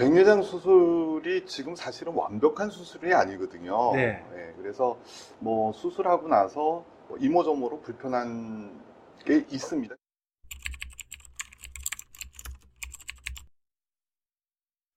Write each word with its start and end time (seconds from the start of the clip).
백내장 0.00 0.40
수술이 0.40 1.44
지금 1.44 1.74
사실은 1.76 2.14
완벽한 2.14 2.70
수술이 2.70 3.12
아니거든요. 3.12 3.92
네. 3.92 4.24
그래서 4.56 4.96
뭐 5.38 5.74
수술하고 5.74 6.26
나서 6.26 6.86
뭐 7.06 7.18
이모저모로 7.18 7.82
불편한 7.82 8.80
게 9.26 9.44
있습니다. 9.50 9.94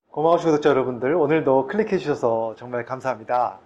고마우신 0.09 0.51
구독자 0.51 0.69
여러분들, 0.69 1.13
오늘도 1.15 1.67
클릭해 1.67 1.97
주셔서 1.97 2.55
정말 2.57 2.85
감사합니다. 2.85 3.59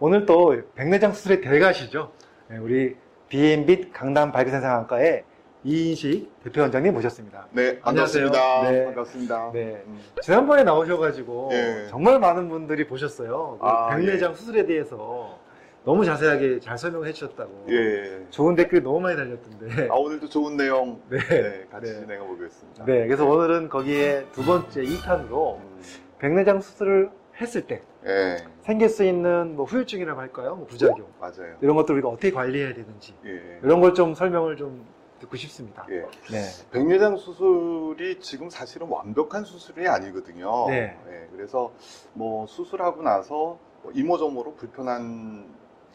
오늘 0.00 0.26
또 0.26 0.56
백내장 0.74 1.12
수술의 1.12 1.42
대가시죠. 1.42 2.10
네, 2.48 2.58
우리 2.58 2.96
비앤빛 3.28 3.92
강남 3.92 4.32
발기생상학과의 4.32 5.24
이인식 5.64 6.42
대표원장님 6.42 6.92
모셨습니다. 6.94 7.46
네, 7.52 7.78
안녕하세요. 7.82 8.30
반갑습니다. 8.30 8.70
네. 8.70 8.84
반갑습니다. 8.86 9.50
네. 9.52 9.82
음. 9.86 10.00
지난번에 10.20 10.64
나오셔가지고 10.64 11.50
예. 11.52 11.86
정말 11.88 12.18
많은 12.18 12.48
분들이 12.48 12.86
보셨어요. 12.86 13.58
그 13.60 13.66
아, 13.66 13.94
백내장 13.94 14.34
수술에 14.34 14.66
대해서 14.66 15.38
너무 15.84 16.04
자세하게 16.04 16.58
잘 16.60 16.76
설명해 16.76 17.12
주셨다고. 17.12 17.66
예. 17.70 18.26
좋은 18.30 18.56
댓글 18.56 18.82
너무 18.82 19.00
많이 19.00 19.16
달렸던데. 19.16 19.88
아, 19.88 19.94
오늘도 19.94 20.28
좋은 20.28 20.56
내용 20.56 21.00
네. 21.08 21.18
네, 21.18 21.66
같이 21.70 21.92
네. 21.92 22.00
진행해 22.00 22.26
보겠습니다. 22.26 22.84
네, 22.84 23.06
그래서 23.06 23.24
오늘은 23.28 23.68
거기에 23.68 24.26
두 24.32 24.44
번째 24.44 24.82
2탄으로 24.82 25.58
음, 25.58 25.80
백내장 26.18 26.60
수술을 26.60 27.08
했을 27.40 27.62
때 27.68 27.82
예. 28.04 28.36
생길 28.62 28.88
수 28.88 29.04
있는 29.04 29.54
뭐 29.54 29.64
후유증이라고 29.64 30.20
할까요? 30.20 30.56
뭐 30.56 30.66
부작용. 30.66 31.06
맞아요. 31.20 31.54
이런 31.60 31.76
것들 31.76 31.94
우리가 31.94 32.08
어떻게 32.08 32.32
관리해야 32.32 32.74
되는지. 32.74 33.14
예. 33.26 33.60
이런 33.62 33.80
걸 33.80 33.94
좀 33.94 34.14
설명을 34.14 34.56
좀 34.56 34.84
듣고 35.22 35.36
싶습니다. 35.36 35.86
예. 35.90 36.00
네. 36.30 36.44
백내장 36.72 37.16
수술이 37.16 38.18
지금 38.20 38.50
사실은 38.50 38.88
완벽한 38.88 39.44
수술이 39.44 39.86
아니거든요. 39.88 40.66
네. 40.68 40.98
예, 41.08 41.28
그래서 41.32 41.72
뭐 42.12 42.46
수술하고 42.46 43.02
나서 43.02 43.58
뭐 43.82 43.92
이모저모로 43.94 44.54
불편한 44.54 45.46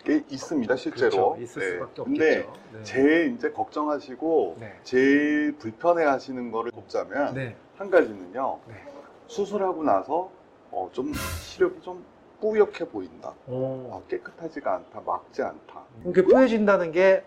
게 0.03 0.23
있습니다, 0.30 0.75
실제로. 0.75 1.36
그렇죠. 1.36 1.42
있을 1.42 1.61
예, 1.61 1.67
수밖에 1.72 2.03
근데 2.03 2.39
없겠죠. 2.39 2.78
네. 2.78 2.83
제일 2.83 3.33
이제 3.33 3.52
걱정하시고 3.52 4.58
네. 4.59 4.80
제일 4.83 5.58
불편해 5.58 6.05
하시는 6.05 6.52
거를 6.52 6.72
꼽자면 6.72 7.33
네. 7.33 7.55
한 7.75 7.89
가지는요. 7.89 8.59
네. 8.67 8.75
수술하고 9.28 9.83
나서 9.83 10.31
어, 10.72 10.89
좀 10.94 11.11
시력이 11.14 11.81
좀 11.81 12.05
뿌옇게 12.39 12.86
보인다. 12.86 13.33
오. 13.48 13.89
어, 13.89 14.03
깨끗하지가 14.08 14.75
않다. 14.75 15.02
막지 15.02 15.42
않다. 15.42 15.83
이렇게 16.05 16.22
뿌얘진다는 16.22 16.92
게 16.92 17.25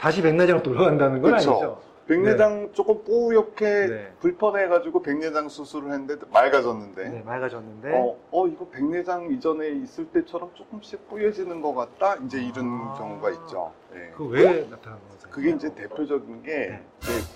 다시 0.00 0.22
백내장으로 0.22 0.62
돌아간다는 0.62 1.20
건 1.20 1.32
그렇죠. 1.32 1.50
아니죠? 1.52 1.80
백내장 2.06 2.70
조금 2.72 3.04
뿌옇게 3.04 3.86
네. 3.86 4.12
불편해가지고 4.18 5.02
백내장 5.02 5.48
수술을 5.48 5.92
했는데 5.92 6.16
맑아졌는데 6.32 7.08
네, 7.08 7.22
맑아졌는데. 7.22 7.92
어, 7.94 8.16
어, 8.32 8.46
이거 8.48 8.66
백내장 8.68 9.30
이전에 9.30 9.68
있을 9.68 10.06
때처럼 10.06 10.50
조금씩 10.54 11.08
뿌얘지는 11.08 11.60
것 11.60 11.74
같다? 11.74 12.16
이제 12.24 12.42
이런 12.42 12.66
아. 12.66 12.94
경우가 12.98 13.30
있죠. 13.30 13.72
예. 13.94 14.10
그왜 14.16 14.68
나타나는 14.70 15.08
거죠? 15.10 15.28
그게 15.30 15.50
이제 15.50 15.72
대표적인 15.74 16.42
게 16.42 16.50
네. 16.50 16.82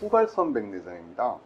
후발선 0.00 0.52
백내장입니다. 0.54 1.36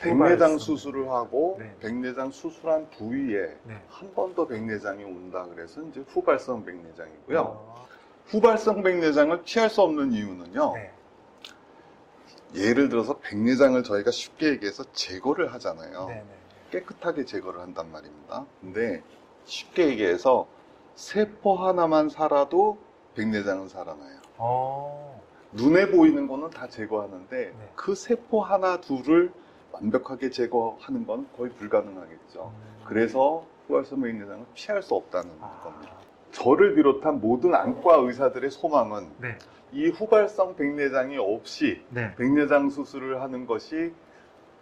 백내장. 0.00 0.58
수술을 0.58 1.10
하고 1.10 1.56
네. 1.58 1.74
백내장 1.80 2.30
수술한 2.30 2.88
부위에 2.90 3.56
네. 3.64 3.74
한번 3.88 4.34
더 4.34 4.46
백내장이 4.46 5.04
온다 5.04 5.46
그래서 5.54 5.82
이제 5.82 6.02
후발성 6.08 6.64
백내장이고요. 6.64 7.40
어, 7.40 7.86
후발성 8.26 8.82
백내장을 8.82 9.42
피할 9.42 9.68
수 9.68 9.82
없는 9.82 10.12
이유는요. 10.12 10.72
네. 10.74 10.92
예를 12.54 12.88
들어서 12.88 13.18
백내장을 13.18 13.82
저희가 13.82 14.10
쉽게 14.10 14.48
얘기해서 14.50 14.84
제거를 14.92 15.52
하잖아요. 15.54 16.06
네, 16.08 16.14
네. 16.14 16.24
깨끗하게 16.70 17.24
제거를 17.24 17.60
한단 17.60 17.90
말입니다. 17.90 18.46
근데 18.60 19.02
쉽게 19.44 19.88
얘기해서 19.88 20.46
세포 20.94 21.56
하나만 21.56 22.08
살아도 22.08 22.78
백내장은 23.14 23.68
살아나요. 23.68 24.20
어. 24.38 25.20
눈에 25.52 25.90
보이는 25.90 26.26
거는 26.26 26.50
다 26.50 26.68
제거하는데 26.68 27.36
네. 27.36 27.72
그 27.74 27.94
세포 27.94 28.42
하나 28.42 28.80
둘을 28.80 29.32
완벽하게 29.72 30.30
제거하는 30.30 31.06
건 31.06 31.26
거의 31.36 31.50
불가능하겠죠. 31.52 32.52
음. 32.54 32.84
그래서 32.86 33.44
후발성 33.66 34.00
백내장을 34.00 34.46
피할 34.54 34.82
수 34.82 34.94
없다는 34.94 35.30
아. 35.40 35.60
겁니다. 35.62 35.92
저를 36.32 36.74
비롯한 36.74 37.20
모든 37.20 37.54
안과 37.54 37.96
의사들의 37.96 38.50
소망은 38.50 39.06
네. 39.18 39.38
이 39.72 39.88
후발성 39.88 40.56
백내장이 40.56 41.16
없이 41.18 41.82
네. 41.90 42.14
백내장 42.16 42.68
수술을 42.70 43.20
하는 43.22 43.46
것이 43.46 43.92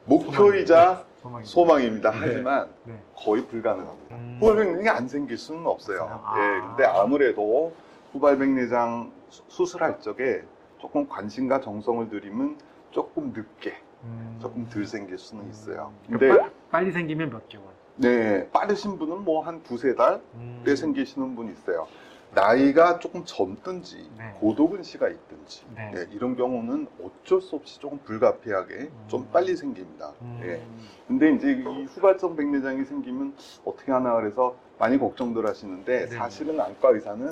목표이자 0.04 1.04
소망입니다. 1.16 1.50
소망입니다. 1.50 2.10
네. 2.12 2.16
하지만 2.20 2.68
네. 2.84 2.94
거의 3.16 3.46
불가능합니다. 3.46 4.16
음. 4.16 4.38
후발백내장이 4.40 4.88
안 4.88 5.08
생길 5.08 5.36
수는 5.38 5.66
없어요. 5.66 6.02
없어요? 6.02 6.42
예, 6.42 6.60
아. 6.60 6.66
근데 6.68 6.84
아무래도 6.84 7.72
후발백내장 8.12 9.12
수- 9.28 9.42
수술할 9.48 10.00
적에 10.00 10.42
조금 10.78 11.06
관심과 11.08 11.60
정성을 11.60 12.08
들이면 12.08 12.56
조금 12.90 13.32
늦게, 13.32 13.74
음. 14.04 14.38
조금 14.40 14.68
덜 14.68 14.86
생길 14.86 15.18
수는 15.18 15.48
있어요. 15.50 15.92
그러니까 16.08 16.18
근데 16.18 16.40
빠- 16.42 16.50
빨리 16.70 16.90
생기면 16.90 17.30
몇 17.30 17.48
개월? 17.48 17.64
네, 17.96 18.48
빠르신 18.50 18.98
분은 18.98 19.24
뭐 19.24 19.42
한 19.42 19.62
두세 19.62 19.94
달에 19.94 20.20
음. 20.34 20.64
생기시는 20.76 21.34
분 21.34 21.50
있어요. 21.50 21.86
나이가 22.32 23.00
조금 23.00 23.24
젊든지 23.24 24.08
네. 24.16 24.36
고도근시가 24.38 25.08
있든지 25.08 25.64
네. 25.74 25.92
예, 25.96 26.06
이런 26.12 26.36
경우는 26.36 26.86
어쩔 27.02 27.40
수 27.40 27.56
없이 27.56 27.80
조금 27.80 27.98
불가피하게 28.04 28.88
좀 29.08 29.22
음. 29.22 29.28
빨리 29.32 29.56
생깁니다. 29.56 30.12
음. 30.22 30.40
예. 30.44 30.62
근데 31.08 31.32
이제 31.32 31.50
이 31.50 31.84
후발성 31.86 32.36
백내장이 32.36 32.84
생기면 32.84 33.34
어떻게 33.64 33.90
하나 33.90 34.14
그래서 34.14 34.54
많이 34.78 34.96
걱정들 34.96 35.44
하시는데 35.48 36.06
네. 36.06 36.16
사실은 36.16 36.60
안과 36.60 36.90
의사는 36.90 37.28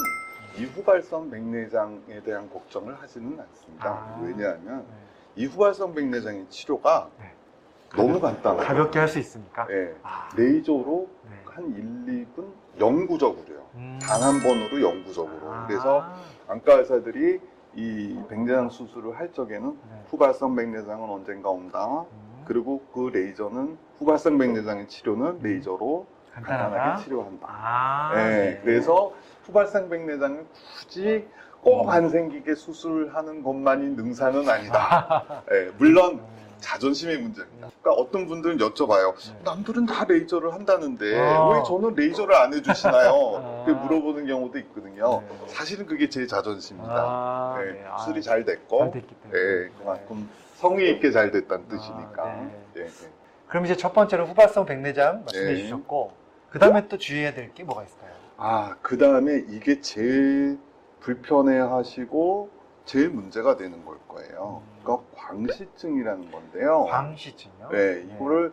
이 0.58 0.64
후발성 0.64 1.30
백내장에 1.30 2.20
대한 2.25 2.50
걱정을 2.50 3.00
하지는 3.00 3.38
않습니다. 3.38 3.88
아. 3.88 4.20
왜냐하면 4.25 4.78
네. 4.78 5.42
이 5.42 5.46
후발성 5.46 5.94
백내장의 5.94 6.46
치료가 6.48 7.08
네. 7.20 7.32
너무 7.97 8.21
간단해요. 8.21 8.65
가볍게 8.66 8.99
할 8.99 9.09
수 9.09 9.19
있으니까. 9.19 9.66
예. 9.71 9.94
아. 10.03 10.28
레이저로 10.37 11.09
네. 11.25 11.31
한 11.47 11.66
1, 12.06 12.26
2분 12.37 12.47
영구적으로요. 12.78 13.66
음. 13.76 13.99
단한 14.03 14.41
번으로 14.41 14.81
영구적으로. 14.82 15.53
아. 15.53 15.66
그래서 15.66 16.04
안과 16.47 16.75
의사들이 16.75 17.41
이 17.75 18.19
백내장 18.28 18.69
수술을 18.71 19.19
할 19.19 19.32
적에는 19.32 19.71
네. 19.91 20.04
후발성 20.10 20.54
백내장은 20.54 21.09
언젠가 21.09 21.50
온다. 21.50 22.04
음. 22.12 22.43
그리고 22.44 22.82
그 22.93 23.10
레이저는 23.12 23.76
후발성 23.99 24.38
백내장의 24.38 24.88
치료는 24.88 25.41
레이저로 25.43 26.06
간단하다. 26.34 26.69
간단하게 26.70 27.03
치료한다. 27.05 27.47
아. 27.50 28.12
네, 28.15 28.25
네. 28.55 28.60
그래서 28.62 29.12
후발성 29.44 29.88
백내장을 29.88 30.47
굳이 30.78 31.26
꼭 31.62 31.88
어. 31.88 31.91
안 31.91 32.09
생기게 32.09 32.55
수술하는 32.55 33.43
것만이 33.43 33.91
능사는 33.97 34.49
아니다. 34.49 35.43
네, 35.50 35.70
물론 35.78 36.16
음. 36.19 36.47
자존심의 36.60 37.19
문제입니다. 37.19 37.70
그러니까 37.82 38.02
어떤 38.02 38.26
분들은 38.26 38.58
여쭤봐요. 38.58 39.14
네. 39.16 39.41
남들은 39.44 39.86
다 39.86 40.04
레이저를 40.04 40.52
한다는데 40.52 41.19
아. 41.19 41.48
왜 41.50 41.62
저는 41.66 41.94
레이저를 41.94 42.34
안 42.34 42.52
해주시나요? 42.54 43.10
아. 43.42 43.64
그렇게 43.64 43.80
물어보는 43.82 44.26
경우도 44.26 44.58
있거든요. 44.60 45.22
네. 45.28 45.46
사실은 45.46 45.86
그게 45.86 46.08
제 46.08 46.26
자존심입니다. 46.26 46.94
아, 46.94 47.56
네, 47.62 47.72
네. 47.72 47.84
아, 47.88 47.98
수술이 47.98 48.22
잘 48.22 48.44
됐고, 48.44 48.92
잘. 48.92 49.02
네, 49.30 49.69
그만큼 49.78 50.28
성의 50.56 50.91
있게 50.92 51.10
잘 51.12 51.30
됐다는 51.30 51.64
아, 51.66 51.69
뜻이니까. 51.69 52.24
네. 52.34 52.50
네, 52.75 52.84
네. 52.86 53.08
그럼 53.46 53.64
이제 53.64 53.76
첫 53.76 53.92
번째로 53.94 54.26
후발성 54.26 54.66
백내장 54.66 55.22
말씀해 55.25 55.52
네. 55.52 55.58
주셨고, 55.62 56.12
그 56.50 56.58
다음에 56.58 56.86
또 56.88 56.98
주의해야 56.98 57.32
될 57.34 57.52
게 57.54 57.62
뭐가 57.64 57.84
있을까요? 57.84 58.10
아, 58.36 58.76
그 58.82 58.98
다음에 58.98 59.44
이게 59.48 59.80
제일 59.80 60.58
불편해 61.00 61.58
하시고, 61.58 62.50
제일 62.88 63.10
문제가 63.10 63.59
되는 63.59 63.84
걸 63.84 63.99
거예요. 64.09 64.62
음. 64.65 64.81
그러니까 64.82 65.06
광시증이라는 65.15 66.31
건데요. 66.31 66.87
광시증요? 66.87 67.69
네, 67.71 68.00
이거를 68.15 68.50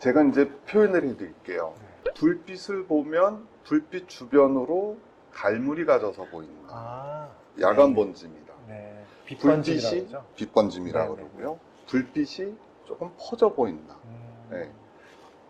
제가 0.00 0.22
이제 0.24 0.50
표현을 0.68 1.08
해드릴게요. 1.08 1.74
네. 2.04 2.12
불빛을 2.12 2.84
보면 2.84 3.48
불빛 3.64 4.06
주변으로 4.06 4.98
갈무리 5.32 5.86
가져서 5.86 6.26
보인다. 6.26 6.68
아, 6.68 7.28
야간 7.62 7.90
네. 7.90 7.94
번짐이다. 7.96 8.52
네. 8.66 9.04
불빛이 9.26 9.62
빛번짐이라고? 9.78 10.26
빛번짐이라고 10.36 11.16
네, 11.16 11.22
네. 11.22 11.28
그러고요. 11.30 11.58
불빛이 11.86 12.54
조금 12.84 13.10
퍼져 13.18 13.54
보인다. 13.54 13.96
음. 14.04 14.48
네. 14.50 14.70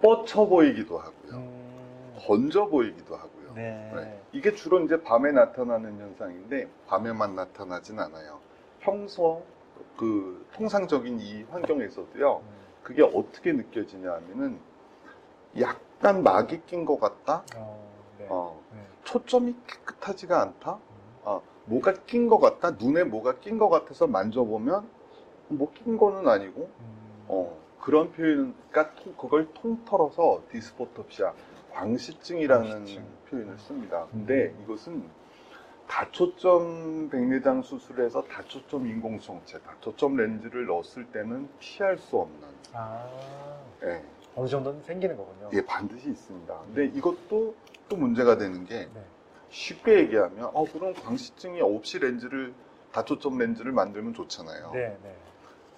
뻗쳐 0.00 0.47
보이기도 0.47 0.99
하고요. 0.99 1.33
음. 1.33 2.17
번져 2.21 2.67
보이기도 2.67 3.17
하고요. 3.17 3.38
네. 3.59 3.91
네. 3.93 4.23
이게 4.31 4.55
주로 4.55 4.79
이제 4.85 5.03
밤에 5.03 5.33
나타나는 5.33 5.99
현상인데 5.99 6.69
밤에만 6.87 7.35
나타나진 7.35 7.99
않아요. 7.99 8.39
평소 8.79 9.43
그 9.97 10.47
통상적인 10.53 11.19
이 11.19 11.43
환경에서도요. 11.51 12.37
음. 12.45 12.59
그게 12.85 13.03
어떻게 13.03 13.53
느껴지냐 13.53 14.13
하면은 14.13 14.61
약간 15.59 16.23
막이 16.23 16.67
낀 16.67 16.85
것 16.85 17.01
같다. 17.01 17.43
어, 17.57 17.91
네. 18.19 18.27
어, 18.31 18.63
네. 18.73 18.81
초점이 19.03 19.57
깨끗하지가 19.67 20.41
않다. 20.41 20.75
음. 20.75 21.19
아, 21.25 21.41
뭐가 21.65 21.95
낀 22.07 22.29
것 22.29 22.39
같다. 22.39 22.71
눈에 22.79 23.03
뭐가 23.05 23.41
낀 23.41 23.59
것 23.59 23.69
같아서 23.69 24.07
만져보면 24.07 24.89
뭐 25.49 25.73
낀 25.75 25.97
거는 25.99 26.29
아니고 26.29 26.71
음. 26.81 27.25
어, 27.27 27.59
그런 27.81 28.13
표현, 28.13 28.55
그러니까 28.71 28.95
통- 29.03 29.15
그걸 29.17 29.53
통틀어서 29.55 30.43
디스포톱시아, 30.53 31.33
광시증이라는 31.73 32.69
광시증. 32.70 33.06
표현을 33.31 33.59
씁니다. 33.59 34.06
근데 34.11 34.47
음. 34.47 34.62
이것은 34.65 35.11
다초점 35.87 37.09
백내장 37.11 37.62
수술에서 37.62 38.23
다초점 38.25 38.87
인공성체, 38.87 39.61
다초점 39.61 40.17
렌즈를 40.17 40.67
넣었을 40.67 41.06
때는 41.06 41.49
피할 41.59 41.97
수 41.99 42.19
없는, 42.19 42.41
아, 42.75 43.59
예, 43.85 44.05
어느 44.37 44.49
정도는 44.49 44.82
생기는 44.82 45.17
거군요. 45.17 45.49
이게 45.50 45.65
반드시 45.65 46.11
있습니다. 46.11 46.59
근데 46.67 46.85
이것도 46.87 47.55
또 47.88 47.97
문제가 47.97 48.37
되는 48.37 48.64
게 48.67 48.88
네. 48.93 49.03
쉽게 49.49 50.00
얘기하면, 50.00 50.50
어, 50.53 50.64
그럼 50.71 50.93
광시증이 50.94 51.62
없이 51.62 51.99
렌즈를, 51.99 52.53
다초점 52.93 53.38
렌즈를 53.38 53.73
만들면 53.73 54.12
좋잖아요. 54.12 54.71
네, 54.75 54.99
네, 55.03 55.17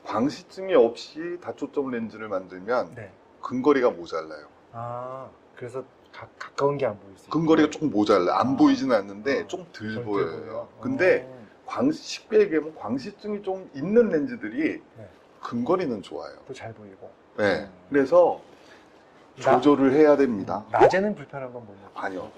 광시증이 0.04 0.74
없이 0.74 1.38
다초점 1.40 1.90
렌즈를 1.90 2.28
만들면 2.28 2.94
네. 2.96 3.12
근거리가 3.42 3.90
모자라요. 3.90 4.48
아, 4.72 5.30
그래서 5.60 5.84
가, 6.10 6.26
가까운 6.38 6.78
게안 6.78 6.94
있고. 6.94 7.30
근거리가 7.30 7.68
조금 7.68 7.90
모자라. 7.90 8.40
안 8.40 8.54
아. 8.54 8.56
보이진 8.56 8.90
않는데 8.90 9.42
어. 9.42 9.46
좀덜덜 9.46 10.04
보여요. 10.04 10.68
근데 10.80 11.26
어, 11.28 11.46
광시, 11.66 12.02
쉽게 12.02 12.40
얘기하면 12.40 12.74
광시증이 12.74 13.42
좀 13.42 13.70
있는 13.74 14.08
렌즈들이 14.08 14.80
네. 14.96 15.08
근거리는 15.42 16.00
좋아요. 16.02 16.34
또 16.48 16.54
잘 16.54 16.72
보이고. 16.72 17.10
네. 17.36 17.60
음. 17.64 17.70
그래서 17.90 18.40
나- 19.36 19.60
조절을 19.60 19.92
해야 19.92 20.16
됩니다. 20.16 20.64
낮에는 20.72 21.14
불편한 21.14 21.52
건 21.52 21.66
뭐냐? 21.66 21.90
아니요. 21.94 22.32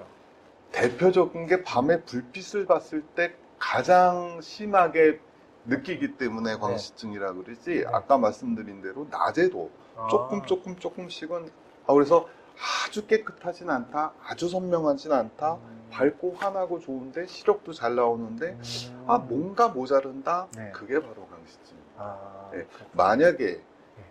대표적인 0.73 1.47
게 1.47 1.63
밤에 1.63 2.03
불빛을 2.03 2.67
봤을 2.67 3.03
때 3.03 3.37
가장 3.59 4.41
심하게 4.43 5.21
느끼기 5.67 6.17
때문에 6.17 6.57
광시증이라 6.57 7.35
그러지 7.35 7.71
네. 7.71 7.85
아까 7.87 8.19
말씀드린 8.19 8.83
대로 8.83 9.07
낮에도 9.11 9.71
아. 9.97 10.09
조금 10.11 10.45
조금 10.45 10.77
조금씩은 10.77 11.49
아 11.87 11.93
그래서 11.95 12.27
아주 12.63 13.07
깨끗하진 13.07 13.69
않다 13.71 14.13
아주 14.25 14.49
선명하진 14.49 15.13
않다 15.13 15.55
음. 15.55 15.89
밝고 15.91 16.35
환하고 16.39 16.79
좋은데 16.79 17.27
시력도 17.27 17.73
잘 17.73 17.97
나오는데 17.97 18.51
음. 18.53 19.05
아 19.07 19.19
뭔가 19.19 19.69
모자른다 19.69 20.47
네. 20.57 20.71
그게 20.73 21.01
바로 21.01 21.27
광시증입니다 21.27 21.93
아, 21.97 22.51
네. 22.53 22.67
만약에 22.93 23.61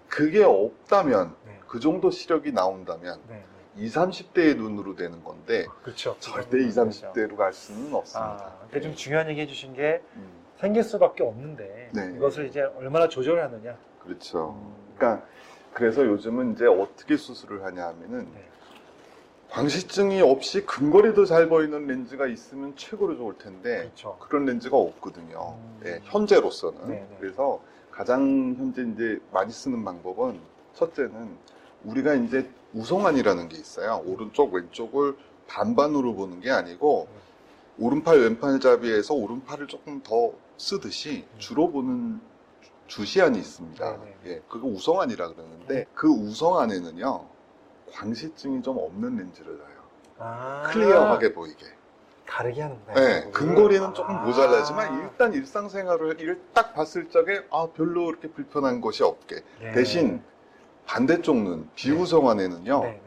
그게 0.07 0.43
없다면 0.43 1.35
네. 1.45 1.59
그 1.67 1.79
정도 1.79 2.11
시력이 2.11 2.51
나온다면 2.51 3.21
네, 3.29 3.43
20, 3.77 3.95
30대의 3.95 4.57
눈으로 4.57 4.95
되는 4.95 5.23
건데 5.23 5.59
네. 5.59 5.67
그렇죠. 5.83 6.17
절대 6.19 6.59
20, 6.59 6.83
30대로 6.83 7.37
갈 7.37 7.53
수는 7.53 7.93
없습니다 7.93 8.45
아, 8.45 8.59
근데 8.63 8.81
좀 8.81 8.93
중요한 8.93 9.29
얘기 9.29 9.41
해주신 9.41 9.73
게 9.73 10.01
음, 10.15 10.29
생길 10.57 10.83
수밖에 10.83 11.23
없는데 11.23 11.91
네. 11.93 12.13
이것을 12.15 12.47
이제 12.47 12.61
얼마나 12.61 13.07
조절하느냐. 13.07 13.77
그렇죠 13.99 14.55
음. 14.59 14.75
그러니까 14.95 15.25
그래서 15.73 16.05
요즘은 16.05 16.53
이제 16.53 16.65
어떻게 16.65 17.17
수술을 17.17 17.63
하냐 17.63 17.87
하면은 17.87 18.27
네. 18.33 18.47
광시증이 19.49 20.21
없이 20.21 20.65
근거리도 20.65 21.25
잘 21.25 21.49
보이는 21.49 21.85
렌즈가 21.85 22.27
있으면 22.27 22.73
최고로 22.77 23.17
좋을 23.17 23.37
텐데 23.37 23.79
그렇죠. 23.79 24.17
그런 24.19 24.45
렌즈가 24.45 24.77
없거든요. 24.77 25.57
음. 25.57 25.81
예, 25.85 25.99
현재로서는. 26.03 26.87
네, 26.87 26.95
네. 27.09 27.17
그래서 27.19 27.61
가장 27.91 28.55
현재 28.57 28.83
이제 28.83 29.19
많이 29.31 29.51
쓰는 29.51 29.83
방법은 29.83 30.39
첫째는 30.73 31.35
우리가 31.83 32.13
이제 32.13 32.49
우성안이라는 32.73 33.49
게 33.49 33.57
있어요. 33.57 34.01
오른쪽 34.05 34.53
왼쪽을 34.53 35.17
반반으로 35.47 36.15
보는 36.15 36.39
게 36.39 36.49
아니고 36.49 37.07
네. 37.11 37.85
오른팔 37.85 38.19
왼팔 38.19 38.59
잡이에서 38.61 39.13
오른팔을 39.15 39.67
조금 39.67 40.01
더 40.01 40.31
쓰듯이 40.57 41.25
음. 41.29 41.39
주로 41.39 41.69
보는 41.71 42.21
주- 42.91 42.97
주시안이 43.01 43.39
있습니다. 43.39 43.97
네, 44.03 44.15
예, 44.25 44.41
그거 44.49 44.67
우성안이라 44.67 45.29
그러는데 45.29 45.85
그 45.95 46.09
우성안에는요 46.09 47.25
광시증이 47.93 48.61
좀 48.61 48.77
없는 48.77 49.15
렌즈를 49.17 49.57
놔요. 49.57 49.81
아, 50.19 50.63
클리어하게 50.71 51.33
보이게. 51.33 51.65
다르게 52.27 52.61
하는구나. 52.61 52.93
네. 52.93 53.29
근거리는 53.31 53.93
조금 53.93 54.15
아. 54.15 54.23
모자라지만 54.25 55.03
일단 55.03 55.33
일상생활을 55.33 56.19
이를 56.19 56.41
딱 56.53 56.73
봤을 56.73 57.09
적에 57.09 57.45
아 57.49 57.67
별로 57.73 58.05
그렇게 58.07 58.29
불편한 58.29 58.81
것이 58.81 59.03
없게 59.03 59.41
네. 59.59 59.71
대신 59.71 60.21
반대쪽 60.85 61.37
눈 61.37 61.69
비우성 61.75 62.29
안에는요 62.29 62.81
네, 62.83 62.89
네. 62.91 63.01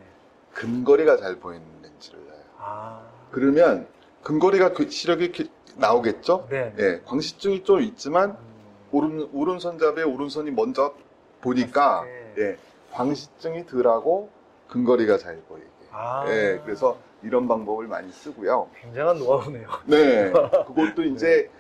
근거리가 0.55 1.17
잘 1.19 1.37
보이는 1.37 1.65
렌즈를 1.83 2.19
놔요. 2.27 2.41
아, 2.59 3.03
그러면 3.31 3.87
근거리가 4.23 4.73
그 4.73 4.89
시력이 4.91 5.25
이렇게 5.25 5.45
나오겠죠? 5.77 6.47
네. 6.51 6.75
예, 6.79 7.01
광시증이 7.05 7.65
좀 7.65 7.81
있지만 7.81 8.31
음, 8.31 8.54
오른 8.95 9.29
오른손잡이에 9.33 10.05
오른손이 10.05 10.53
먼저 10.53 10.95
보니까 11.41 12.05
네. 12.05 12.35
예, 12.39 12.59
광시증이 12.93 13.67
덜하고 13.67 14.29
근거리가 14.69 15.19
잘 15.19 15.37
보이게. 15.49 15.67
아, 15.91 16.25
예, 16.29 16.61
그래서 16.65 16.97
이런 17.23 17.49
방법을 17.49 17.89
많이 17.89 18.13
쓰고요. 18.13 18.69
굉장한 18.81 19.19
노하우네요. 19.19 19.67
네, 19.87 20.31
그것도 20.67 21.03
이제 21.03 21.51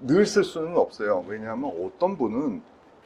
늘쓸 0.00 0.44
수는 0.44 0.76
없어요. 0.76 1.24
왜냐하면 1.26 1.72
어떤 1.84 2.16
분은 2.16 2.62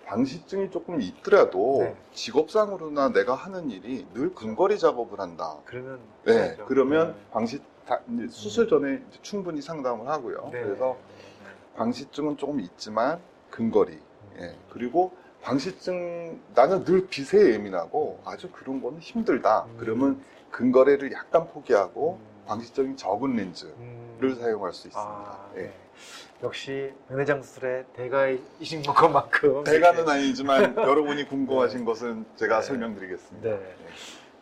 광시증이 0.06 0.70
조금 0.70 1.00
있더라도 1.00 1.78
네. 1.80 1.96
직업상으로나 2.12 3.12
내가 3.12 3.34
하는 3.34 3.70
일이 3.70 4.06
늘 4.14 4.34
근거리 4.34 4.78
작업을 4.78 5.20
한다. 5.20 5.56
그러면 5.64 5.98
네, 6.24 6.32
해야죠. 6.34 6.66
그러면 6.66 7.08
네. 7.08 7.14
광시 7.30 7.60
다- 7.86 8.00
수술 8.30 8.68
전에 8.68 9.02
충분히 9.22 9.62
상담을 9.62 10.06
하고요. 10.06 10.50
네. 10.52 10.62
그래서 10.62 10.96
광시증은 11.76 12.36
조금 12.36 12.60
있지만 12.60 13.20
근거리. 13.58 13.98
예, 14.38 14.54
그리고 14.70 15.12
광시증 15.42 16.40
나는 16.54 16.84
늘 16.84 17.08
빛에 17.08 17.54
예민하고 17.54 18.20
아주 18.24 18.48
그런 18.52 18.80
거는 18.80 19.00
힘들다. 19.00 19.64
음. 19.64 19.76
그러면 19.80 20.22
근거리를 20.52 21.10
약간 21.12 21.48
포기하고 21.48 22.20
음. 22.20 22.46
광시증이 22.46 22.96
적은 22.96 23.34
렌즈를 23.34 23.72
음. 23.78 24.36
사용할 24.40 24.72
수 24.72 24.86
있습니다. 24.86 25.00
아, 25.00 25.50
예. 25.56 25.62
네. 25.62 25.74
역시 26.44 26.92
백내장 27.08 27.42
수술의 27.42 27.84
대가이신 27.94 28.82
것만큼 28.82 29.64
대가는 29.64 30.08
아니지만 30.08 30.76
여러분이 30.78 31.24
궁금하신 31.28 31.84
것은 31.84 32.26
제가 32.36 32.60
네. 32.60 32.66
설명드리겠습니다. 32.66 33.48
네. 33.48 33.76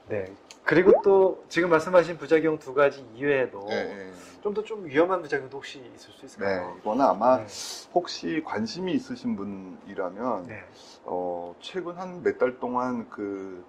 네. 0.08 0.24
그리고 0.66 1.00
또 1.04 1.44
지금 1.48 1.70
말씀하신 1.70 2.18
부작용 2.18 2.58
두 2.58 2.74
가지 2.74 3.06
이외에도 3.14 3.64
네, 3.68 3.84
네. 3.84 4.12
좀더좀 4.42 4.86
위험한 4.86 5.22
부작용도 5.22 5.58
혹시 5.58 5.78
있을 5.94 6.12
수 6.12 6.20
네, 6.20 6.26
있을까요? 6.26 6.76
이거는 6.80 7.04
아마 7.04 7.36
네. 7.38 7.46
혹시 7.94 8.42
관심이 8.44 8.92
있으신 8.92 9.36
분이라면 9.36 10.46
네. 10.48 10.64
어, 11.04 11.54
최근 11.60 11.96
한 11.96 12.20
몇 12.22 12.36
달 12.38 12.58
동안 12.58 13.08
그, 13.10 13.64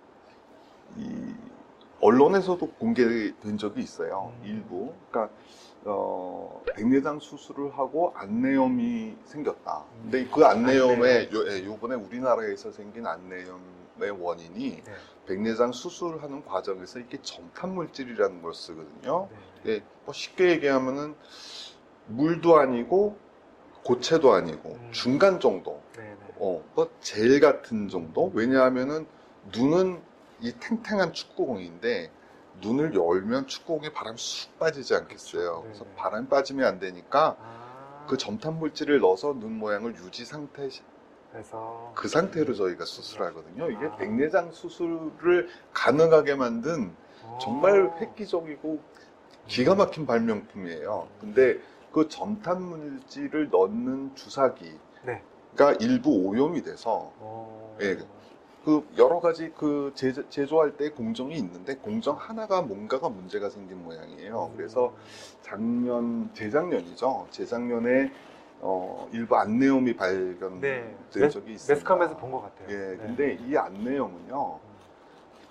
이, 0.98 1.36
언론에서도 2.02 2.68
공개된 2.80 3.58
적이 3.60 3.82
있어요. 3.82 4.34
음. 4.42 4.46
일부. 4.46 4.94
그러니까, 5.12 5.34
어, 5.86 6.62
백내장 6.76 7.20
수술을 7.20 7.78
하고 7.78 8.14
안내염이 8.16 9.16
생겼다. 9.26 9.86
근데 10.02 10.26
그 10.28 10.44
안내염의, 10.46 11.30
요, 11.34 11.48
예, 11.52 11.66
요번에 11.66 11.96
우리나라에서 11.96 12.72
생긴 12.72 13.06
안내염의 13.08 14.12
원인이 14.20 14.84
네. 14.84 14.94
백내장 15.28 15.72
수술하는 15.72 16.44
과정에서 16.46 17.00
이게 17.00 17.20
점탄 17.22 17.74
물질이라는 17.76 18.42
걸 18.42 18.54
쓰거든요. 18.54 19.30
네. 19.64 19.74
예, 19.74 19.84
뭐 20.06 20.14
쉽게 20.14 20.50
얘기하면은 20.52 21.16
물도 22.08 22.58
아니고 22.58 23.18
고체도 23.84 24.34
아니고 24.34 24.70
음. 24.82 24.90
중간 24.92 25.40
정도. 25.40 25.82
네. 25.96 26.04
네. 26.04 26.18
어, 26.38 26.64
뭐 26.76 26.90
젤 27.02 27.40
같은 27.40 27.88
정도? 27.88 28.32
왜냐하면은 28.34 29.08
눈은 29.54 30.02
이 30.42 30.52
탱탱한 30.60 31.14
축구공인데 31.14 32.12
눈을 32.62 32.94
열면 32.96 33.48
축구공에 33.48 33.92
바람이 33.94 34.18
쑥 34.18 34.58
빠지지 34.60 34.96
않겠어요. 34.96 35.42
그렇죠. 35.42 35.62
그래서 35.64 35.84
네네. 35.84 35.96
바람 35.96 36.28
빠지면 36.28 36.68
안 36.68 36.80
되니까 36.80 37.36
아, 37.40 38.06
그 38.08 38.18
점탄 38.18 38.58
물질을 38.60 39.00
넣어서 39.00 39.34
눈 39.34 39.58
모양을 39.60 39.96
유지 39.96 40.26
상태 40.26 40.70
그래서 41.32 41.92
그 41.94 42.08
상태로 42.08 42.56
저희가 42.56 42.86
수술하거든요. 42.86 43.70
이게 43.70 43.86
아. 43.86 43.96
백내장 43.98 44.52
수술을 44.52 45.50
가능하게 45.74 46.36
만든 46.36 46.94
어. 47.24 47.38
정말 47.42 47.92
획기적이고 48.00 48.80
기가 49.48 49.76
막힌 49.76 50.06
발명품이에요. 50.06 51.08
근데 51.20 51.60
그 51.92 52.10
점탄 52.10 52.62
물질을 52.62 53.50
넣는 53.50 54.16
주사기가 54.16 54.78
네. 55.04 55.22
일부 55.80 56.12
오염이 56.12 56.64
돼서 56.64 57.12
어. 57.18 57.78
예. 57.82 57.98
그 58.68 58.86
여러 58.98 59.22
가지 59.22 59.50
그 59.58 59.94
제조, 59.96 60.28
제조 60.30 60.60
할 60.60 60.76
때 60.76 60.90
공정이 60.90 61.38
있는데 61.38 61.76
공정 61.78 62.18
하나가 62.18 62.62
뭔가가 62.62 63.08
문제가 63.08 63.50
생긴 63.50 63.82
모양이에요. 63.82 64.52
그래서 64.58 64.94
작년 65.42 66.30
재작년이죠. 66.34 67.28
재작년에 67.32 68.12
어, 68.60 69.08
일부 69.14 69.38
안내염이 69.38 69.96
발견된 69.96 70.60
네. 70.60 70.96
메- 71.16 71.30
적이 71.30 71.54
있습니다. 71.54 71.74
매스컴에서 71.76 72.18
본 72.18 72.30
것 72.32 72.42
같아요. 72.42 72.68
예, 72.70 72.90
네. 72.92 72.98
근데 72.98 73.40
이 73.48 73.56
안내염은요. 73.56 74.60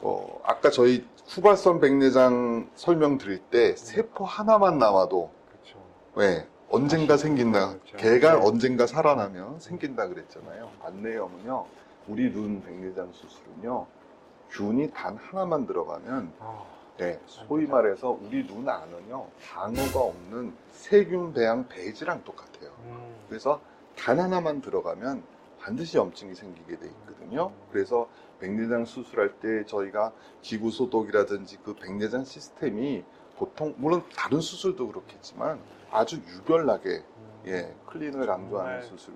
어, 0.02 0.40
아까 0.44 0.68
저희 0.68 1.06
후발선 1.26 1.80
백내장 1.80 2.68
설명 2.75 3.16
드릴 3.16 3.38
때 3.38 3.75
세포 3.76 4.26
하나만 4.26 4.78
남아도 4.78 5.30
그렇죠. 5.49 5.78
왜 6.16 6.46
언젠가 6.68 7.16
생긴다. 7.16 7.78
그렇죠. 7.78 7.96
개가 7.96 8.35
네. 8.40 8.46
언젠가 8.46 8.87
살아나면 8.87 9.58
생긴다 9.61 10.06
그랬잖아요. 10.08 10.68
안내염은요. 10.82 11.64
우리 12.08 12.32
눈 12.32 12.62
백내장 12.62 13.12
수술은요, 13.12 13.86
균이 14.50 14.90
단 14.92 15.16
하나만 15.16 15.66
들어가면, 15.66 16.32
어, 16.38 16.66
네, 16.98 17.20
소위 17.26 17.66
말해서 17.66 18.18
우리 18.22 18.46
눈 18.46 18.68
안은요, 18.68 19.26
방어가 19.52 20.00
없는 20.00 20.54
세균 20.70 21.32
배양 21.32 21.66
배지랑 21.68 22.25
똑같아요. 22.25 22.70
음, 22.84 23.14
그래서 23.28 23.60
단 23.96 24.20
하나만 24.20 24.60
들어가면 24.60 25.22
반드시 25.58 25.96
염증이 25.96 26.34
생기게 26.34 26.78
돼 26.78 26.86
있거든요. 26.86 27.50
그래서 27.72 28.08
백내장 28.38 28.84
수술할 28.84 29.40
때 29.40 29.64
저희가 29.66 30.12
기구 30.42 30.70
소독이라든지 30.70 31.58
그 31.64 31.75
백내장 31.75 32.25
시스템이 32.25 33.04
보통 33.36 33.75
물론 33.76 34.02
다른 34.14 34.40
수술도 34.40 34.86
그렇겠지만 34.88 35.58
아주 35.90 36.16
유별나게 36.16 36.88
음, 36.98 37.42
예 37.46 37.75
클린을 37.86 38.26
강조하는 38.26 38.82
수술 38.82 39.14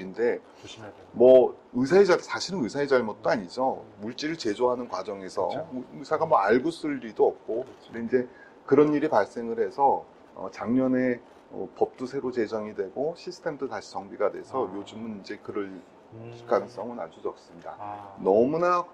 인데 0.00 0.32
네, 0.32 0.40
조심해야 0.62 0.92
돼요. 0.92 1.06
뭐 1.12 1.56
의사의 1.72 2.06
잘 2.06 2.18
사실은 2.20 2.62
의사의 2.62 2.88
잘못도 2.88 3.28
아니죠. 3.28 3.84
물질을 4.00 4.36
제조하는 4.36 4.88
과정에서 4.88 5.48
그렇죠. 5.48 5.84
의사가 5.94 6.26
뭐 6.26 6.38
알고 6.38 6.70
쓸 6.70 6.98
리도 6.98 7.26
없고 7.26 7.64
근데 7.92 8.04
이제 8.04 8.28
그런 8.66 8.92
일이 8.94 9.08
발생을 9.08 9.60
해서 9.64 10.04
어, 10.34 10.48
작년에 10.50 11.20
어, 11.50 11.68
법도 11.76 12.06
새로 12.06 12.30
제정이 12.32 12.74
되고 12.74 13.14
시스템도 13.16 13.68
다시 13.68 13.92
정비가 13.92 14.32
돼서 14.32 14.66
아. 14.68 14.74
요즘은 14.76 15.20
이제 15.20 15.38
그럴 15.42 15.80
음, 16.12 16.44
가능성은 16.46 16.98
아주 17.00 17.20
적습니다. 17.22 17.76
아, 17.78 18.16
너무나 18.20 18.84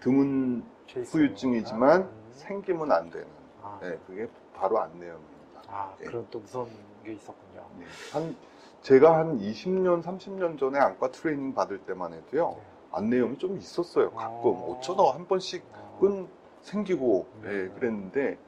드문. 0.00 0.64
후유증이지만 1.06 2.02
음. 2.02 2.30
생기면 2.32 2.92
안 2.92 3.10
되는 3.10 3.26
아, 3.62 3.78
네, 3.80 3.98
그게 4.06 4.28
바로 4.54 4.78
안내염입니다. 4.80 5.62
아, 5.68 5.94
예. 6.00 6.04
그런 6.04 6.26
또 6.30 6.38
무서운 6.40 6.68
게 7.04 7.14
있었군요. 7.14 7.66
네. 7.78 7.86
한 8.12 8.36
제가 8.82 9.16
한 9.16 9.38
20년, 9.38 10.02
30년 10.02 10.58
전에 10.58 10.78
안과 10.78 11.10
트레이닝 11.12 11.54
받을 11.54 11.78
때만 11.78 12.12
해도요. 12.12 12.56
네. 12.58 12.62
안내염이 12.90 13.38
좀 13.38 13.56
있었어요. 13.56 14.10
가끔 14.10 14.50
어. 14.50 14.76
어쩌다 14.76 15.14
한 15.14 15.26
번씩은 15.26 15.62
어, 15.72 16.28
생기고 16.62 17.26
네. 17.42 17.48
예, 17.48 17.68
그랬는데 17.68 18.38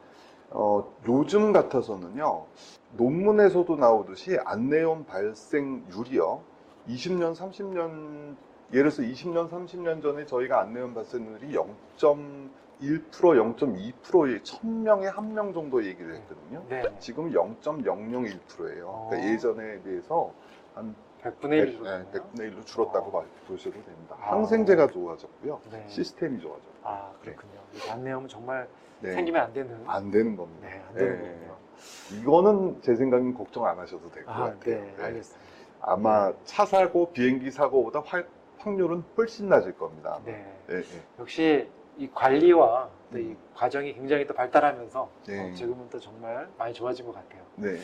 어, 0.51 0.93
요즘 1.07 1.53
같아서는요 1.53 2.47
논문에서도 2.93 3.77
나오듯이 3.77 4.37
안내염 4.45 5.05
발생률이요 5.05 6.41
20년 6.89 7.35
30년 7.35 8.37
예를 8.73 8.91
들어서 8.91 9.03
20년 9.03 9.49
30년 9.49 10.03
전에 10.03 10.27
저희가 10.27 10.61
안내염 10.61 10.95
발생률이 10.95 11.55
0.1% 12.81 13.11
0.2%의 13.11 14.41
1000명에 14.41 15.05
한 15.15 15.33
명 15.35 15.53
정도 15.53 15.85
얘기를 15.85 16.15
했거든요 16.17 16.65
네. 16.69 16.83
지금 16.99 17.31
0.001%예요 17.33 18.87
어. 18.87 19.07
그러니까 19.11 19.33
예전에 19.33 19.81
비해서 19.83 20.33
한 20.75 20.95
100분의 21.23 21.49
100, 21.49 21.81
1로 21.81 21.83
네, 21.85 22.05
100분의 22.13 22.53
1로 22.53 22.67
줄었다고 22.67 23.11
봐- 23.13 23.25
보셔도 23.47 23.83
됩니다 23.83 24.17
아. 24.21 24.33
항생제가 24.33 24.89
좋아졌고요 24.89 25.61
네. 25.71 25.85
시스템이 25.89 26.41
좋아졌고 26.41 26.75
아, 26.83 27.11
그렇군요. 27.23 27.53
이 27.75 27.89
안내염은 27.91 28.29
정말 28.29 28.69
네. 29.01 29.13
생기면 29.13 29.43
안 29.43 29.53
되는. 29.55 29.83
안 29.87 30.11
되는 30.11 30.37
겁니다. 30.37 30.69
네, 30.69 30.83
안 30.89 30.95
되는 30.95 31.23
네. 31.23 31.29
거군요. 31.49 31.57
이거는 32.21 32.83
제 32.83 32.95
생각엔 32.95 33.35
걱정 33.35 33.65
안 33.67 33.79
하셔도 33.79 34.11
될 34.11 34.25
것 34.25 34.31
아, 34.33 34.39
같아요. 34.41 34.59
네, 34.65 34.95
네. 34.97 35.03
알겠습니다. 35.03 35.45
아마 35.81 36.29
네. 36.31 36.37
차 36.45 36.65
사고 36.67 37.11
비행기 37.13 37.51
사고보다 37.51 38.01
활- 38.05 38.29
확률은 38.59 39.03
훨씬 39.17 39.49
낮을 39.49 39.77
겁니다. 39.79 40.21
네. 40.27 40.33
네, 40.67 40.83
네. 40.83 41.03
역시 41.19 41.69
이 41.97 42.09
관리와 42.13 42.89
또이 43.13 43.23
음. 43.23 43.37
과정이 43.55 43.95
굉장히 43.95 44.27
또 44.27 44.35
발달하면서 44.35 45.11
네. 45.27 45.41
어, 45.41 45.55
지금은 45.55 45.89
또 45.91 46.01
정말 46.01 46.49
많이 46.59 46.75
좋아진 46.75 47.07
것 47.07 47.15
같아요. 47.15 47.43
네. 47.57 47.79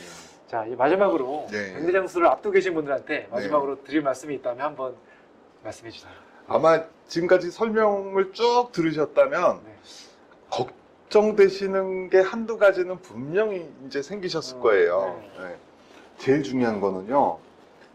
자, 0.49 0.65
이제 0.67 0.75
마지막으로 0.75 1.47
네. 1.51 1.75
백내장 1.75 2.07
수술을 2.07 2.27
앞두고 2.27 2.53
계신 2.53 2.75
분들한테 2.75 3.29
마지막으로 3.31 3.85
드릴 3.85 4.03
말씀이 4.03 4.35
있다면 4.37 4.67
한번 4.67 4.97
말씀해 5.63 5.91
주세요. 5.91 6.13
아마 6.49 6.83
지금까지 7.07 7.53
설명을 7.53 8.33
쭉 8.33 8.71
들으셨다면 8.73 9.61
네. 9.65 9.75
걱정되시는 10.51 12.11
게 12.11 12.19
한두 12.19 12.59
가지는 12.59 12.99
분명히 12.99 13.73
이제 13.87 14.03
생기셨을 14.03 14.57
음, 14.57 14.63
거예요. 14.63 15.21
네. 15.39 15.45
네. 15.45 15.57
제일 16.19 16.43
중요한 16.43 16.81
거는요. 16.81 17.39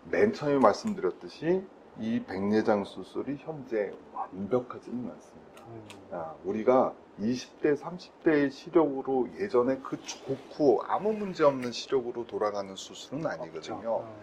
맨 0.10 0.31
처음에 0.31 0.57
말씀드렸듯이 0.60 1.62
이 2.00 2.24
백내장 2.24 2.86
수술이 2.86 3.38
현재 3.41 3.91
완벽하지는 4.13 5.12
않습니다. 5.12 5.44
음, 5.67 5.84
야, 6.13 6.36
우리가 6.43 6.93
20대, 7.19 7.77
30대의 7.79 8.51
시력으로 8.51 9.29
예전에 9.39 9.79
그 9.84 9.98
좋고 10.03 10.84
아무 10.88 11.13
문제 11.13 11.43
없는 11.43 11.72
시력으로 11.72 12.27
돌아가는 12.27 12.75
수술은 12.75 13.25
아니거든요. 13.25 14.01
음, 14.01 14.15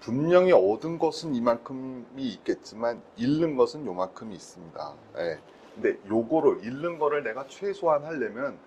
분명히 0.00 0.52
얻은 0.52 0.98
것은 0.98 1.34
이만큼이 1.34 2.04
있겠지만 2.18 3.00
잃는 3.16 3.56
것은 3.56 3.86
요만큼이 3.86 4.34
있습니다. 4.34 4.94
예. 5.18 5.38
근데 5.74 5.98
요거를 6.08 6.62
잃는 6.62 6.98
거를 6.98 7.24
내가 7.24 7.46
최소한 7.48 8.04
하려면 8.04 8.58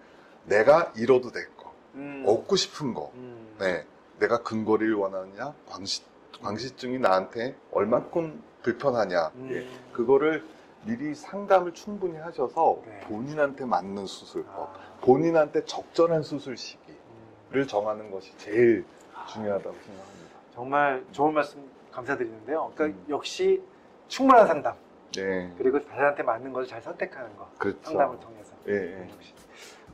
내가 0.46 0.91
잃어도 0.96 1.31
될 1.31 1.48
거, 1.55 1.72
음, 1.96 2.24
얻고 2.25 2.55
싶은 2.55 2.93
거, 2.93 3.12
음, 3.15 3.55
네. 3.60 3.86
내가 4.19 4.41
근거리를 4.41 4.96
원하느냐, 4.96 5.53
광시, 5.69 6.01
광시증이 6.41 7.00
나한테 7.00 7.55
얼만큼 7.72 8.41
불편하냐, 8.63 9.31
음, 9.36 9.50
예. 9.51 9.93
그거를 9.93 10.43
미리 10.88 11.13
상담을 11.13 11.74
충분히 11.74 12.17
하셔서 12.17 12.82
네. 12.86 13.01
본인한테 13.01 13.65
맞는 13.65 14.08
수술법, 14.08 14.56
아, 14.56 14.98
본인한테 15.01 15.65
적절한 15.65 16.24
수술 16.24 16.56
시기를 16.56 16.96
음. 17.53 17.67
정하는 17.67 18.10
것이 18.10 18.32
제일 18.38 18.86
중요하다고 19.34 19.75
생각합니다. 19.75 20.27
정말 20.53 21.03
좋은 21.12 21.34
말씀 21.34 21.62
감사드리는데요. 21.91 22.72
그러니까 22.74 22.98
음. 22.98 23.06
역시 23.10 23.62
충분한 24.08 24.48
상담 24.48 24.75
네, 25.13 25.53
그리고 25.58 25.86
자신한테 25.86 26.24
맞는 26.24 26.53
것을 26.53 26.70
잘 26.70 26.82
선택하는 26.82 27.36
것 27.36 27.60
그렇죠. 27.60 27.79
상담을 27.84 28.17
통해서 28.22 28.53
예, 28.70 28.74
예. 28.74 29.10
역시 29.12 29.34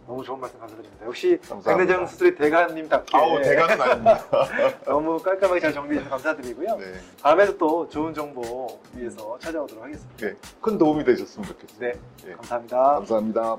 너무 0.05 0.23
좋은 0.23 0.39
말씀 0.39 0.59
감사드립니다. 0.59 1.05
역시. 1.05 1.39
백내장 1.65 2.05
수술의 2.05 2.35
대가님답게 2.35 3.17
아우, 3.17 3.41
대가는 3.41 3.81
아닙니다. 3.81 4.23
너무 4.85 5.17
깔끔하게 5.17 5.59
잘 5.61 5.73
정리해 5.73 6.03
주셔서 6.03 6.09
감사드리고요. 6.09 6.75
네. 6.77 6.93
다음에도 7.21 7.57
또 7.57 7.87
좋은 7.89 8.13
정보 8.13 8.79
위해서 8.93 9.37
찾아오도록 9.39 9.83
하겠습니다. 9.83 10.27
네. 10.27 10.33
큰 10.61 10.77
도움이 10.77 11.05
되셨으면 11.05 11.47
좋겠습니다. 11.47 11.85
네, 11.85 11.93
예. 12.27 12.33
감사합니다. 12.33 12.77
감사합니다. 12.77 13.57